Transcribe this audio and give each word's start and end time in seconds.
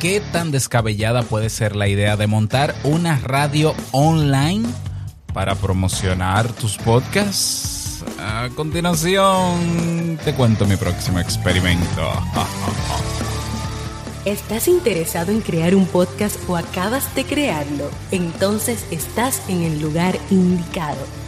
¿qué 0.00 0.20
tan 0.32 0.50
descabellada 0.50 1.22
puede 1.22 1.50
ser 1.50 1.74
la 1.74 1.88
idea 1.88 2.16
de 2.16 2.26
montar 2.26 2.74
una 2.84 3.18
radio 3.18 3.74
online 3.92 4.68
para 5.32 5.54
promocionar 5.56 6.52
tus 6.52 6.76
podcasts? 6.76 8.04
A 8.20 8.48
continuación, 8.54 10.18
te 10.24 10.34
cuento 10.34 10.66
mi 10.66 10.76
próximo 10.76 11.18
experimento. 11.18 12.12
¿Estás 14.24 14.68
interesado 14.68 15.32
en 15.32 15.40
crear 15.40 15.74
un 15.74 15.86
podcast 15.86 16.36
o 16.48 16.56
acabas 16.56 17.14
de 17.14 17.24
crearlo? 17.24 17.90
Entonces 18.10 18.84
estás 18.90 19.42
en 19.48 19.62
el 19.62 19.80
lugar 19.80 20.18
indicado 20.30 21.27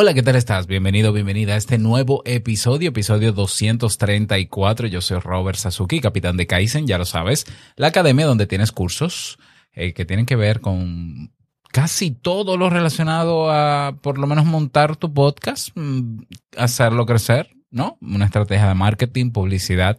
Hola, 0.00 0.14
¿qué 0.14 0.22
tal 0.22 0.36
estás? 0.36 0.68
Bienvenido, 0.68 1.12
bienvenida 1.12 1.54
a 1.54 1.56
este 1.56 1.76
nuevo 1.76 2.22
episodio, 2.24 2.90
episodio 2.90 3.32
234. 3.32 4.86
Yo 4.86 5.00
soy 5.00 5.18
Robert 5.18 5.58
Sasuki, 5.58 5.98
capitán 5.98 6.36
de 6.36 6.46
Kaizen, 6.46 6.86
ya 6.86 6.98
lo 6.98 7.04
sabes, 7.04 7.46
la 7.74 7.88
academia 7.88 8.24
donde 8.24 8.46
tienes 8.46 8.70
cursos 8.70 9.40
eh, 9.72 9.94
que 9.94 10.04
tienen 10.04 10.24
que 10.24 10.36
ver 10.36 10.60
con 10.60 11.32
casi 11.72 12.12
todo 12.12 12.56
lo 12.56 12.70
relacionado 12.70 13.50
a, 13.50 13.96
por 14.00 14.18
lo 14.18 14.28
menos, 14.28 14.44
montar 14.44 14.94
tu 14.94 15.12
podcast, 15.12 15.70
mm, 15.74 16.20
hacerlo 16.56 17.04
crecer, 17.04 17.50
¿no? 17.72 17.98
Una 18.00 18.26
estrategia 18.26 18.68
de 18.68 18.74
marketing, 18.74 19.32
publicidad, 19.32 19.98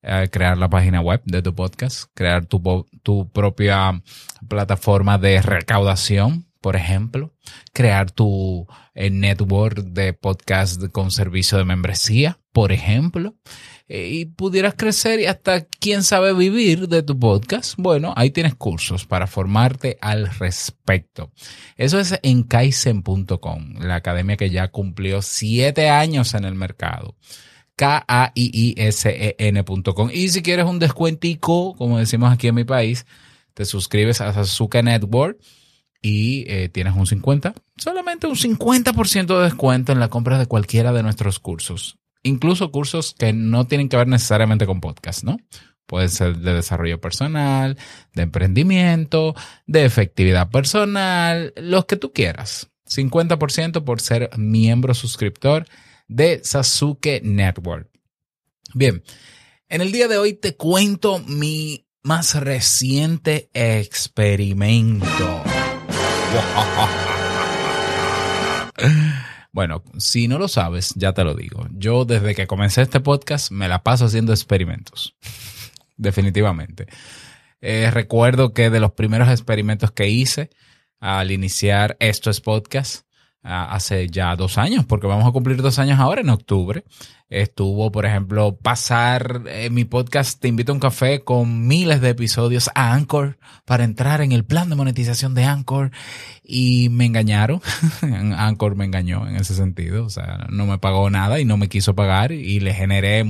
eh, 0.00 0.30
crear 0.32 0.56
la 0.56 0.70
página 0.70 1.02
web 1.02 1.20
de 1.26 1.42
tu 1.42 1.54
podcast, 1.54 2.04
crear 2.14 2.46
tu, 2.46 2.86
tu 3.02 3.28
propia 3.28 4.00
plataforma 4.48 5.18
de 5.18 5.42
recaudación 5.42 6.46
por 6.62 6.76
ejemplo, 6.76 7.34
crear 7.74 8.10
tu 8.10 8.66
eh, 8.94 9.10
network 9.10 9.80
de 9.80 10.14
podcast 10.14 10.82
con 10.92 11.10
servicio 11.10 11.58
de 11.58 11.64
membresía, 11.64 12.38
por 12.52 12.72
ejemplo, 12.72 13.34
eh, 13.88 14.08
y 14.10 14.26
pudieras 14.26 14.74
crecer 14.74 15.18
y 15.20 15.26
hasta 15.26 15.66
quién 15.66 16.04
sabe 16.04 16.32
vivir 16.32 16.88
de 16.88 17.02
tu 17.02 17.18
podcast. 17.18 17.74
Bueno, 17.76 18.14
ahí 18.16 18.30
tienes 18.30 18.54
cursos 18.54 19.04
para 19.06 19.26
formarte 19.26 19.98
al 20.00 20.30
respecto. 20.38 21.32
Eso 21.76 21.98
es 21.98 22.18
en 22.22 22.44
kaizen.com, 22.44 23.74
la 23.80 23.96
academia 23.96 24.36
que 24.36 24.48
ya 24.48 24.68
cumplió 24.68 25.20
siete 25.20 25.90
años 25.90 26.32
en 26.34 26.44
el 26.44 26.54
mercado. 26.54 27.16
K-A-I-I-S-E-N.com. 27.74 28.20
Y 30.12 30.28
si 30.28 30.42
quieres 30.42 30.66
un 30.66 30.78
descuentico, 30.78 31.74
como 31.74 31.98
decimos 31.98 32.32
aquí 32.32 32.46
en 32.46 32.54
mi 32.54 32.62
país, 32.64 33.04
te 33.54 33.64
suscribes 33.64 34.20
a 34.20 34.32
Sasuke 34.32 34.82
Network 34.84 35.38
y 36.02 36.44
eh, 36.48 36.68
tienes 36.68 36.94
un 36.96 37.06
50, 37.06 37.54
solamente 37.76 38.26
un 38.26 38.34
50% 38.34 39.38
de 39.38 39.44
descuento 39.44 39.92
en 39.92 40.00
la 40.00 40.08
compra 40.08 40.38
de 40.38 40.46
cualquiera 40.46 40.92
de 40.92 41.04
nuestros 41.04 41.38
cursos. 41.38 41.98
Incluso 42.24 42.72
cursos 42.72 43.14
que 43.16 43.32
no 43.32 43.66
tienen 43.66 43.88
que 43.88 43.96
ver 43.96 44.08
necesariamente 44.08 44.66
con 44.66 44.80
podcast, 44.80 45.22
¿no? 45.22 45.38
Pueden 45.86 46.08
ser 46.08 46.38
de 46.38 46.54
desarrollo 46.54 47.00
personal, 47.00 47.78
de 48.14 48.22
emprendimiento, 48.22 49.34
de 49.66 49.84
efectividad 49.84 50.50
personal, 50.50 51.52
los 51.56 51.84
que 51.86 51.96
tú 51.96 52.12
quieras. 52.12 52.68
50% 52.88 53.84
por 53.84 54.00
ser 54.00 54.30
miembro 54.36 54.94
suscriptor 54.94 55.66
de 56.08 56.40
Sasuke 56.44 57.22
Network. 57.22 57.88
Bien, 58.74 59.02
en 59.68 59.80
el 59.80 59.92
día 59.92 60.08
de 60.08 60.18
hoy 60.18 60.34
te 60.34 60.56
cuento 60.56 61.18
mi 61.20 61.86
más 62.02 62.34
reciente 62.34 63.50
experimento. 63.54 65.42
Bueno, 69.54 69.82
si 69.98 70.28
no 70.28 70.38
lo 70.38 70.48
sabes, 70.48 70.94
ya 70.96 71.12
te 71.12 71.24
lo 71.24 71.34
digo. 71.34 71.66
Yo 71.72 72.06
desde 72.06 72.34
que 72.34 72.46
comencé 72.46 72.80
este 72.80 73.00
podcast 73.00 73.50
me 73.50 73.68
la 73.68 73.82
paso 73.82 74.06
haciendo 74.06 74.32
experimentos. 74.32 75.14
Definitivamente. 75.98 76.86
Eh, 77.60 77.90
recuerdo 77.90 78.54
que 78.54 78.70
de 78.70 78.80
los 78.80 78.92
primeros 78.92 79.28
experimentos 79.28 79.92
que 79.92 80.08
hice 80.08 80.48
al 81.00 81.30
iniciar 81.30 81.98
estos 82.00 82.40
podcasts 82.40 83.04
hace 83.42 84.08
ya 84.08 84.36
dos 84.36 84.58
años, 84.58 84.84
porque 84.86 85.06
vamos 85.06 85.26
a 85.26 85.32
cumplir 85.32 85.60
dos 85.60 85.78
años 85.78 85.98
ahora 85.98 86.20
en 86.20 86.30
octubre. 86.30 86.84
Estuvo, 87.28 87.90
por 87.90 88.04
ejemplo, 88.04 88.56
pasar 88.56 89.44
en 89.46 89.64
eh, 89.64 89.70
mi 89.70 89.86
podcast 89.86 90.38
Te 90.38 90.48
invito 90.48 90.70
a 90.70 90.74
un 90.74 90.80
café 90.80 91.24
con 91.24 91.66
miles 91.66 92.02
de 92.02 92.10
episodios 92.10 92.70
a 92.74 92.92
Anchor 92.92 93.38
para 93.64 93.84
entrar 93.84 94.20
en 94.20 94.32
el 94.32 94.44
plan 94.44 94.68
de 94.68 94.76
monetización 94.76 95.34
de 95.34 95.44
Anchor 95.44 95.92
y 96.42 96.88
me 96.90 97.06
engañaron. 97.06 97.62
Anchor 98.36 98.76
me 98.76 98.84
engañó 98.84 99.26
en 99.26 99.36
ese 99.36 99.54
sentido, 99.54 100.04
o 100.04 100.10
sea, 100.10 100.46
no 100.50 100.66
me 100.66 100.78
pagó 100.78 101.08
nada 101.08 101.40
y 101.40 101.46
no 101.46 101.56
me 101.56 101.70
quiso 101.70 101.94
pagar 101.94 102.32
y 102.32 102.60
le 102.60 102.74
generé 102.74 103.24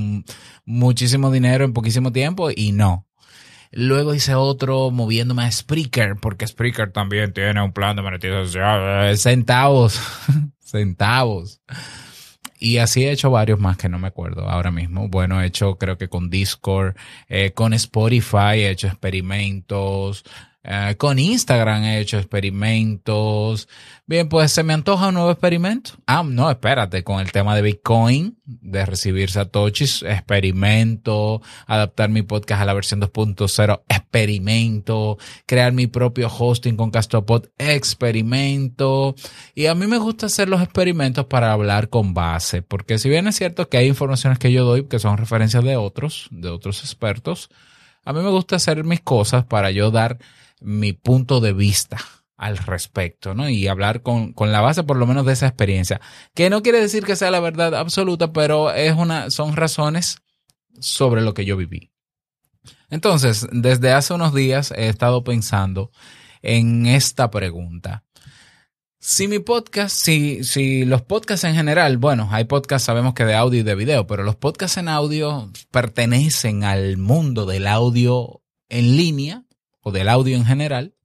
muchísimo 0.65 1.31
dinero 1.31 1.63
en 1.63 1.73
poquísimo 1.73 2.11
tiempo 2.11 2.49
y 2.53 2.73
no, 2.73 3.07
Luego 3.75 4.13
hice 4.13 4.35
otro 4.35 4.91
moviéndome 4.91 5.43
a 5.43 5.51
Spreaker, 5.51 6.15
porque 6.17 6.45
Spreaker 6.47 6.91
también 6.91 7.33
tiene 7.33 7.61
un 7.61 7.73
plan 7.73 7.95
de 7.95 8.03
monetización. 8.03 9.07
Eh, 9.07 9.17
centavos. 9.17 9.99
centavos. 10.59 11.61
Y 12.59 12.77
así 12.77 13.03
he 13.03 13.11
hecho 13.11 13.31
varios 13.31 13.59
más 13.59 13.75
que 13.75 13.89
no 13.89 13.99
me 13.99 14.07
acuerdo 14.07 14.47
ahora 14.47 14.71
mismo. 14.71 15.09
Bueno, 15.09 15.41
he 15.41 15.47
hecho 15.47 15.77
creo 15.77 15.97
que 15.97 16.07
con 16.07 16.29
Discord, 16.29 16.95
eh, 17.27 17.51
con 17.51 17.73
Spotify 17.73 18.61
he 18.61 18.69
hecho 18.69 18.87
experimentos, 18.87 20.23
eh, 20.65 20.95
con 20.97 21.19
Instagram 21.19 21.83
he 21.83 21.99
hecho 21.99 22.17
experimentos. 22.17 23.67
Bien, 24.05 24.29
pues 24.29 24.53
se 24.53 24.63
me 24.63 24.73
antoja 24.73 25.09
un 25.09 25.15
nuevo 25.15 25.31
experimento. 25.31 25.91
Ah, 26.07 26.23
no, 26.25 26.49
espérate, 26.49 27.03
con 27.03 27.19
el 27.19 27.33
tema 27.33 27.53
de 27.53 27.61
Bitcoin, 27.61 28.37
de 28.45 28.85
recibir 28.85 29.29
satoshis, 29.29 30.03
experimento, 30.03 31.41
adaptar 31.67 32.09
mi 32.09 32.21
podcast 32.21 32.61
a 32.61 32.65
la 32.65 32.73
versión 32.73 33.01
2.0, 33.01 33.81
experimento, 33.89 35.17
crear 35.45 35.73
mi 35.73 35.87
propio 35.87 36.29
hosting 36.29 36.77
con 36.77 36.91
Castopod, 36.91 37.47
experimento. 37.57 39.15
Y 39.55 39.65
a 39.65 39.75
mí 39.75 39.85
me 39.87 39.97
gusta 39.97 40.27
hacer 40.27 40.47
los 40.47 40.61
experimentos 40.61 41.25
para 41.25 41.51
hablar 41.51 41.89
con 41.89 42.13
base, 42.13 42.61
porque 42.61 42.99
si 42.99 43.09
bien 43.09 43.27
es 43.27 43.35
cierto 43.35 43.67
que 43.67 43.77
hay 43.77 43.87
informaciones 43.87 44.39
que 44.39 44.53
yo 44.53 44.63
doy 44.63 44.85
que 44.85 44.99
son 44.99 45.17
referencias 45.17 45.63
de 45.63 45.75
otros, 45.75 46.29
de 46.31 46.47
otros 46.47 46.79
expertos, 46.79 47.49
a 48.05 48.13
mí 48.13 48.21
me 48.21 48.29
gusta 48.29 48.55
hacer 48.55 48.83
mis 48.83 49.01
cosas 49.01 49.45
para 49.45 49.71
yo 49.71 49.91
dar 49.91 50.19
mi 50.63 50.93
punto 50.93 51.39
de 51.39 51.53
vista 51.53 51.97
al 52.37 52.57
respecto, 52.57 53.33
¿no? 53.33 53.47
Y 53.49 53.67
hablar 53.67 54.01
con, 54.01 54.33
con, 54.33 54.51
la 54.51 54.61
base 54.61 54.83
por 54.83 54.97
lo 54.97 55.07
menos 55.07 55.25
de 55.25 55.33
esa 55.33 55.47
experiencia. 55.47 56.01
Que 56.33 56.49
no 56.49 56.61
quiere 56.61 56.81
decir 56.81 57.05
que 57.05 57.15
sea 57.15 57.31
la 57.31 57.39
verdad 57.39 57.75
absoluta, 57.75 58.33
pero 58.33 58.73
es 58.73 58.93
una, 58.95 59.29
son 59.29 59.55
razones 59.55 60.17
sobre 60.79 61.21
lo 61.21 61.33
que 61.33 61.45
yo 61.45 61.55
viví. 61.55 61.91
Entonces, 62.89 63.47
desde 63.51 63.91
hace 63.91 64.13
unos 64.13 64.33
días 64.33 64.71
he 64.71 64.87
estado 64.87 65.23
pensando 65.23 65.91
en 66.41 66.85
esta 66.85 67.31
pregunta. 67.31 68.03
Si 68.99 69.27
mi 69.27 69.39
podcast, 69.39 69.95
si, 69.95 70.43
si 70.43 70.85
los 70.85 71.01
podcasts 71.01 71.43
en 71.43 71.55
general, 71.55 71.97
bueno, 71.97 72.29
hay 72.31 72.45
podcasts 72.45 72.85
sabemos 72.85 73.13
que 73.13 73.25
de 73.25 73.35
audio 73.35 73.59
y 73.59 73.63
de 73.63 73.75
video, 73.75 74.07
pero 74.07 74.23
los 74.23 74.35
podcasts 74.35 74.77
en 74.77 74.87
audio 74.87 75.51
pertenecen 75.71 76.63
al 76.63 76.97
mundo 76.97 77.45
del 77.45 77.67
audio 77.67 78.41
en 78.69 78.95
línea 78.95 79.43
o 79.83 79.91
del 79.91 80.09
audio 80.09 80.35
en 80.35 80.45
general. 80.45 80.95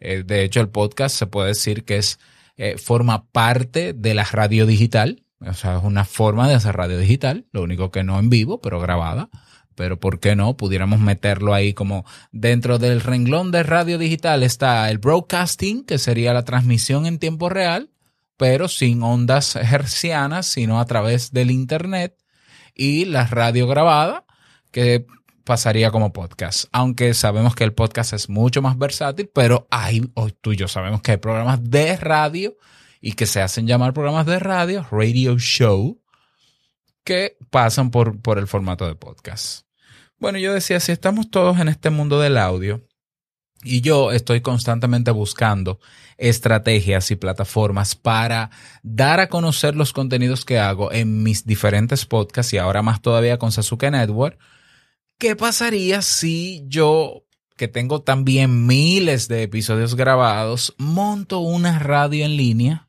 Eh, 0.00 0.22
de 0.24 0.44
hecho, 0.44 0.60
el 0.60 0.70
podcast 0.70 1.16
se 1.16 1.26
puede 1.26 1.48
decir 1.48 1.84
que 1.84 1.98
es, 1.98 2.18
eh, 2.56 2.78
forma 2.78 3.26
parte 3.30 3.92
de 3.92 4.14
la 4.14 4.24
radio 4.24 4.64
digital. 4.64 5.24
O 5.40 5.52
sea, 5.52 5.78
es 5.78 5.84
una 5.84 6.04
forma 6.04 6.48
de 6.48 6.54
hacer 6.54 6.76
radio 6.76 6.98
digital, 6.98 7.46
lo 7.52 7.62
único 7.62 7.90
que 7.90 8.04
no 8.04 8.18
en 8.18 8.30
vivo, 8.30 8.60
pero 8.60 8.80
grabada. 8.80 9.28
Pero 9.74 9.98
¿por 9.98 10.20
qué 10.20 10.36
no? 10.36 10.56
Pudiéramos 10.56 11.00
meterlo 11.00 11.52
ahí 11.52 11.74
como 11.74 12.04
dentro 12.30 12.78
del 12.78 13.00
renglón 13.00 13.50
de 13.50 13.64
radio 13.64 13.98
digital 13.98 14.44
está 14.44 14.88
el 14.88 14.98
broadcasting, 14.98 15.84
que 15.84 15.98
sería 15.98 16.32
la 16.32 16.44
transmisión 16.44 17.06
en 17.06 17.18
tiempo 17.18 17.48
real, 17.48 17.90
pero 18.36 18.68
sin 18.68 19.02
ondas 19.02 19.56
hercianas, 19.56 20.46
sino 20.46 20.78
a 20.78 20.84
través 20.86 21.32
del 21.32 21.50
Internet, 21.50 22.16
y 22.74 23.04
la 23.04 23.26
radio 23.26 23.66
grabada, 23.66 24.26
que 24.70 25.06
pasaría 25.44 25.90
como 25.90 26.12
podcast. 26.12 26.66
Aunque 26.72 27.14
sabemos 27.14 27.54
que 27.54 27.64
el 27.64 27.72
podcast 27.72 28.12
es 28.12 28.28
mucho 28.28 28.62
más 28.62 28.78
versátil, 28.78 29.30
pero 29.32 29.66
hay, 29.70 30.02
tú 30.40 30.52
y 30.52 30.56
yo 30.56 30.68
sabemos 30.68 31.02
que 31.02 31.12
hay 31.12 31.16
programas 31.18 31.62
de 31.62 31.96
radio 31.96 32.56
y 33.00 33.12
que 33.12 33.26
se 33.26 33.42
hacen 33.42 33.66
llamar 33.66 33.92
programas 33.92 34.26
de 34.26 34.38
radio, 34.38 34.86
radio 34.90 35.38
show, 35.38 36.00
que 37.04 37.36
pasan 37.50 37.90
por, 37.90 38.20
por 38.20 38.38
el 38.38 38.46
formato 38.46 38.86
de 38.86 38.94
podcast. 38.94 39.66
Bueno, 40.18 40.38
yo 40.38 40.54
decía, 40.54 40.80
si 40.80 40.90
estamos 40.90 41.30
todos 41.30 41.60
en 41.60 41.68
este 41.68 41.90
mundo 41.90 42.18
del 42.18 42.38
audio, 42.38 42.82
y 43.64 43.80
yo 43.80 44.12
estoy 44.12 44.42
constantemente 44.42 45.10
buscando 45.10 45.80
estrategias 46.18 47.10
y 47.10 47.16
plataformas 47.16 47.94
para 47.94 48.50
dar 48.82 49.20
a 49.20 49.28
conocer 49.28 49.74
los 49.74 49.92
contenidos 49.92 50.44
que 50.44 50.58
hago 50.58 50.92
en 50.92 51.22
mis 51.22 51.46
diferentes 51.46 52.04
podcasts 52.04 52.52
y 52.52 52.58
ahora 52.58 52.82
más 52.82 53.00
todavía 53.00 53.38
con 53.38 53.50
Sasuke 53.50 53.90
Network. 53.90 54.38
¿Qué 55.18 55.36
pasaría 55.36 56.02
si 56.02 56.64
yo, 56.66 57.24
que 57.56 57.68
tengo 57.68 58.02
también 58.02 58.66
miles 58.66 59.28
de 59.28 59.42
episodios 59.42 59.94
grabados, 59.94 60.74
monto 60.78 61.40
una 61.40 61.78
radio 61.78 62.24
en 62.24 62.36
línea 62.36 62.88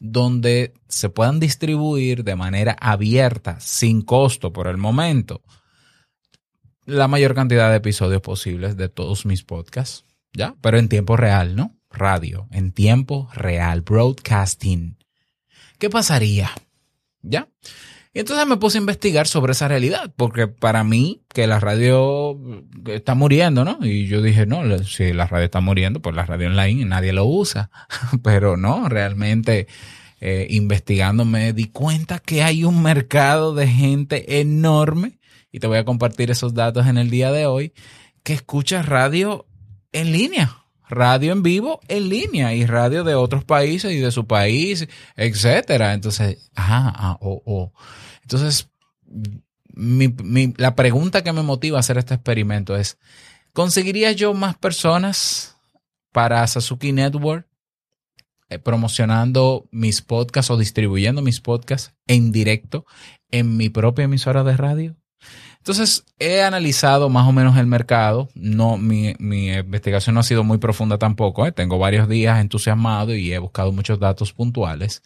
donde 0.00 0.74
se 0.88 1.08
puedan 1.08 1.38
distribuir 1.38 2.24
de 2.24 2.34
manera 2.34 2.76
abierta, 2.80 3.60
sin 3.60 4.02
costo 4.02 4.52
por 4.52 4.66
el 4.66 4.76
momento? 4.76 5.42
la 6.84 7.08
mayor 7.08 7.34
cantidad 7.34 7.70
de 7.70 7.76
episodios 7.76 8.22
posibles 8.22 8.76
de 8.76 8.88
todos 8.88 9.26
mis 9.26 9.42
podcasts, 9.42 10.04
¿ya? 10.32 10.54
Pero 10.60 10.78
en 10.78 10.88
tiempo 10.88 11.16
real, 11.16 11.56
¿no? 11.56 11.76
Radio, 11.90 12.48
en 12.50 12.72
tiempo 12.72 13.28
real, 13.34 13.82
broadcasting. 13.82 14.96
¿Qué 15.78 15.90
pasaría? 15.90 16.50
¿Ya? 17.22 17.48
Y 18.14 18.20
entonces 18.20 18.46
me 18.46 18.58
puse 18.58 18.76
a 18.76 18.82
investigar 18.82 19.26
sobre 19.26 19.52
esa 19.52 19.68
realidad, 19.68 20.12
porque 20.16 20.46
para 20.46 20.84
mí 20.84 21.22
que 21.28 21.46
la 21.46 21.60
radio 21.60 22.38
está 22.86 23.14
muriendo, 23.14 23.64
¿no? 23.64 23.78
Y 23.80 24.06
yo 24.06 24.20
dije, 24.20 24.44
no, 24.44 24.78
si 24.84 25.14
la 25.14 25.26
radio 25.26 25.46
está 25.46 25.60
muriendo, 25.60 26.02
pues 26.02 26.14
la 26.14 26.26
radio 26.26 26.48
online 26.48 26.84
nadie 26.84 27.14
lo 27.14 27.24
usa. 27.24 27.70
Pero 28.22 28.58
no, 28.58 28.88
realmente 28.90 29.66
eh, 30.20 30.46
investigando 30.50 31.24
me 31.24 31.54
di 31.54 31.68
cuenta 31.68 32.18
que 32.18 32.42
hay 32.42 32.64
un 32.64 32.82
mercado 32.82 33.54
de 33.54 33.66
gente 33.66 34.40
enorme 34.40 35.18
y 35.50 35.58
te 35.58 35.66
voy 35.66 35.78
a 35.78 35.84
compartir 35.84 36.30
esos 36.30 36.54
datos 36.54 36.86
en 36.86 36.98
el 36.98 37.08
día 37.08 37.32
de 37.32 37.46
hoy, 37.46 37.72
que 38.22 38.34
escuchas 38.34 38.86
radio 38.86 39.46
en 39.92 40.12
línea, 40.12 40.61
radio 40.92 41.32
en 41.32 41.42
vivo 41.42 41.80
en 41.88 42.08
línea 42.08 42.54
y 42.54 42.66
radio 42.66 43.02
de 43.02 43.14
otros 43.14 43.44
países 43.44 43.92
y 43.92 43.98
de 43.98 44.12
su 44.12 44.26
país, 44.26 44.86
etcétera. 45.16 45.94
Entonces, 45.94 46.50
ajá, 46.54 46.92
ah, 46.94 47.18
oh, 47.20 47.42
oh. 47.46 47.72
Entonces, 48.22 48.68
la 50.56 50.76
pregunta 50.76 51.24
que 51.24 51.32
me 51.32 51.42
motiva 51.42 51.78
a 51.78 51.80
hacer 51.80 51.98
este 51.98 52.14
experimento 52.14 52.76
es, 52.76 52.98
¿conseguiría 53.52 54.12
yo 54.12 54.34
más 54.34 54.56
personas 54.56 55.56
para 56.12 56.46
Sasuke 56.46 56.92
Network 56.92 57.46
eh, 58.50 58.58
promocionando 58.58 59.66
mis 59.70 60.02
podcasts 60.02 60.50
o 60.50 60.58
distribuyendo 60.58 61.22
mis 61.22 61.40
podcasts 61.40 61.94
en 62.06 62.32
directo 62.32 62.84
en 63.30 63.56
mi 63.56 63.70
propia 63.70 64.04
emisora 64.04 64.44
de 64.44 64.56
radio? 64.56 65.01
Entonces, 65.62 66.04
he 66.18 66.42
analizado 66.42 67.08
más 67.08 67.28
o 67.28 67.30
menos 67.30 67.56
el 67.56 67.68
mercado. 67.68 68.28
No, 68.34 68.78
mi, 68.78 69.14
investigación 69.20 70.14
no 70.14 70.20
ha 70.20 70.24
sido 70.24 70.42
muy 70.42 70.58
profunda 70.58 70.98
tampoco. 70.98 71.46
¿eh? 71.46 71.52
Tengo 71.52 71.78
varios 71.78 72.08
días 72.08 72.40
entusiasmado 72.40 73.14
y 73.14 73.32
he 73.32 73.38
buscado 73.38 73.70
muchos 73.70 74.00
datos 74.00 74.32
puntuales. 74.32 75.04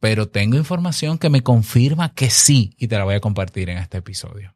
pero 0.00 0.26
tengo 0.26 0.56
información 0.56 1.18
que 1.18 1.28
me 1.28 1.42
confirma 1.42 2.14
que 2.14 2.30
sí, 2.30 2.74
y 2.78 2.88
te 2.88 2.96
la 2.96 3.04
voy 3.04 3.16
a 3.16 3.20
compartir 3.20 3.68
en 3.68 3.76
este 3.76 3.98
episodio. 3.98 4.54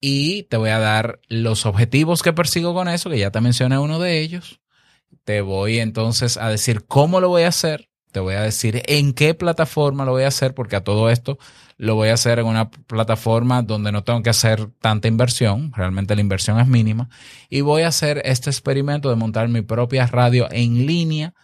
Y 0.00 0.44
te 0.44 0.56
voy 0.56 0.70
a 0.70 0.78
dar 0.78 1.18
los 1.28 1.66
objetivos 1.66 2.22
que 2.22 2.32
persigo 2.32 2.72
con 2.74 2.86
eso, 2.86 3.10
que 3.10 3.18
ya 3.18 3.32
te 3.32 3.40
mencioné 3.40 3.76
uno 3.76 3.98
de 3.98 4.20
ellos. 4.20 4.60
Te 5.24 5.40
voy 5.40 5.80
entonces 5.80 6.36
a 6.36 6.48
decir 6.48 6.84
cómo 6.86 7.20
lo 7.20 7.28
voy 7.28 7.42
a 7.42 7.48
hacer. 7.48 7.89
Te 8.12 8.20
voy 8.20 8.34
a 8.34 8.42
decir 8.42 8.82
en 8.86 9.12
qué 9.12 9.34
plataforma 9.34 10.04
lo 10.04 10.12
voy 10.12 10.24
a 10.24 10.28
hacer, 10.28 10.54
porque 10.54 10.76
a 10.76 10.84
todo 10.84 11.10
esto 11.10 11.38
lo 11.76 11.94
voy 11.94 12.08
a 12.08 12.14
hacer 12.14 12.38
en 12.40 12.46
una 12.46 12.70
plataforma 12.70 13.62
donde 13.62 13.92
no 13.92 14.04
tengo 14.04 14.22
que 14.22 14.30
hacer 14.30 14.68
tanta 14.80 15.08
inversión, 15.08 15.72
realmente 15.74 16.14
la 16.14 16.20
inversión 16.20 16.60
es 16.60 16.66
mínima, 16.66 17.08
y 17.48 17.62
voy 17.62 17.82
a 17.82 17.88
hacer 17.88 18.20
este 18.24 18.50
experimento 18.50 19.08
de 19.08 19.16
montar 19.16 19.48
mi 19.48 19.62
propia 19.62 20.06
radio 20.06 20.48
en 20.50 20.86
línea. 20.86 21.34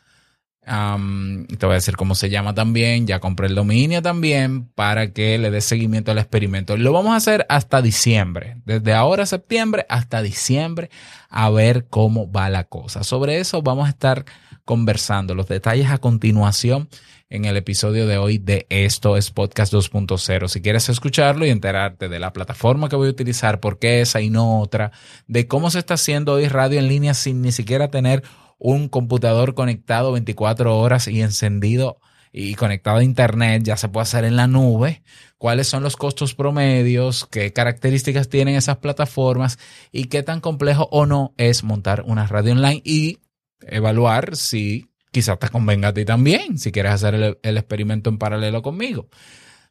Te 0.67 1.67
voy 1.67 1.73
a 1.73 1.75
decir 1.75 1.97
cómo 1.97 2.17
se 2.17 2.29
llama 2.29 2.53
también, 2.53 3.07
ya 3.07 3.21
compré 3.21 3.47
el 3.47 3.55
dominio 3.55 4.03
también 4.03 4.65
para 4.75 5.13
que 5.13 5.39
le 5.39 5.53
dé 5.53 5.61
seguimiento 5.61 6.11
al 6.11 6.19
experimento. 6.19 6.77
Lo 6.77 6.93
vamos 6.93 7.13
a 7.13 7.17
hacer 7.17 7.47
hasta 7.49 7.83
diciembre, 7.83 8.57
desde 8.65 8.93
ahora 8.93 9.27
septiembre 9.27 9.87
hasta 9.89 10.23
diciembre, 10.23 10.91
a 11.29 11.51
ver 11.51 11.87
cómo 11.89 12.31
va 12.31 12.51
la 12.51 12.65
cosa. 12.65 13.05
Sobre 13.05 13.39
eso 13.39 13.63
vamos 13.63 13.87
a 13.87 13.91
estar 13.91 14.25
conversando, 14.65 15.37
los 15.37 15.47
detalles 15.47 15.89
a 15.91 15.99
continuación 15.99 16.89
en 17.29 17.45
el 17.45 17.57
episodio 17.57 18.09
de 18.09 18.19
hoy 18.19 18.39
de 18.39 18.67
Esto 18.69 19.17
es 19.17 19.31
Podcast 19.31 19.73
2.0. 19.73 20.49
Si 20.49 20.61
quieres 20.61 20.89
escucharlo 20.89 21.47
y 21.47 21.51
enterarte 21.51 22.09
de 22.09 22.19
la 22.19 22.33
plataforma 22.33 22.89
que 22.89 22.97
voy 22.97 23.09
a 23.09 23.13
utilizar, 23.13 23.61
por 23.61 23.79
qué 23.79 24.01
esa 24.01 24.21
y 24.21 24.31
no 24.31 24.61
otra, 24.61 24.91
de 25.29 25.47
cómo 25.47 25.71
se 25.71 25.79
está 25.79 25.95
haciendo 25.95 26.35
hoy 26.35 26.49
radio 26.49 26.81
en 26.81 26.89
línea 26.89 27.15
sin 27.15 27.43
ni 27.43 27.53
siquiera 27.53 27.89
tener 27.89 28.25
un 28.59 28.89
computador 28.89 29.55
conectado 29.55 30.13
24 30.13 30.79
horas 30.79 31.09
y 31.09 31.21
encendido 31.21 31.99
y 32.33 32.55
conectado 32.55 32.99
a 32.99 33.05
internet, 33.05 33.63
ya 33.65 33.79
se 33.79 33.89
puede 33.89 34.03
hacer 34.03 34.25
en 34.25 34.37
la 34.37 34.47
nube, 34.47 35.03
cuáles 35.39 35.69
son 35.69 35.83
los 35.83 35.97
costos 35.97 36.35
promedios, 36.35 37.27
qué 37.31 37.53
características 37.53 38.29
tienen 38.29 38.57
esas 38.57 38.77
plataformas 38.77 39.59
y 39.91 40.05
qué 40.07 40.23
tan 40.23 40.41
complejo 40.41 40.87
o 40.91 41.07
no 41.07 41.33
es 41.39 41.65
montar 41.65 42.03
una 42.03 42.27
radio 42.27 42.53
online 42.53 42.83
y 42.85 43.21
evaluar 43.61 44.37
si 44.37 44.91
quizás 45.11 45.39
te 45.39 45.49
convenga 45.49 45.89
a 45.89 45.95
ti 45.95 46.05
también, 46.05 46.59
si 46.59 46.73
quieres 46.73 46.93
hacer 46.93 47.15
el, 47.15 47.57
experimento 47.57 48.11
en 48.11 48.19
paralelo 48.19 48.61
conmigo. 48.61 49.09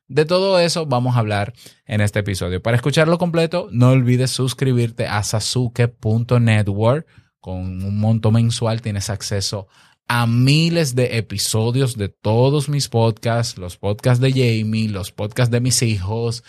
De 0.07 0.25
todo 0.25 0.59
eso 0.59 0.87
vamos 0.87 1.15
a 1.15 1.19
hablar 1.19 1.53
en 1.85 2.01
este 2.01 2.19
episodio. 2.19 2.63
Para 2.63 2.77
escucharlo 2.77 3.19
completo, 3.19 3.69
no 3.71 3.89
olvides 3.89 4.31
suscribirte 4.31 5.05
a 5.05 5.21
sasuke.network. 5.21 7.05
Con 7.45 7.83
un 7.83 7.99
monto 7.99 8.31
mensual 8.31 8.81
tienes 8.81 9.11
acceso 9.11 9.67
a 10.07 10.25
miles 10.25 10.95
de 10.95 11.19
episodios 11.19 11.95
de 11.95 12.09
todos 12.09 12.69
mis 12.69 12.89
podcasts, 12.89 13.59
los 13.59 13.77
podcasts 13.77 14.19
de 14.19 14.31
Jamie, 14.31 14.89
los 14.89 15.11
podcasts 15.11 15.51
de 15.51 15.61
mis 15.61 15.83
hijos. 15.83 16.43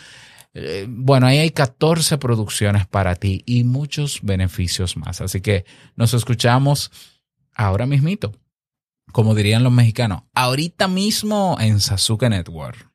Eh, 0.54 0.86
bueno, 0.88 1.26
ahí 1.26 1.36
hay 1.36 1.50
14 1.50 2.16
producciones 2.16 2.86
para 2.86 3.14
ti 3.14 3.42
y 3.44 3.64
muchos 3.64 4.20
beneficios 4.22 4.96
más. 4.96 5.20
Así 5.20 5.42
que 5.42 5.66
nos 5.96 6.14
escuchamos 6.14 6.90
ahora 7.54 7.84
mismito 7.84 8.32
como 9.12 9.34
dirían 9.34 9.62
los 9.62 9.72
mexicanos, 9.72 10.22
ahorita 10.34 10.88
mismo 10.88 11.56
en 11.60 11.80
Sasuke 11.80 12.28
Network. 12.28 12.85